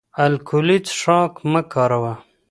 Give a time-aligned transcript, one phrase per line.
[0.25, 2.13] الکولي څښاک مه کاروه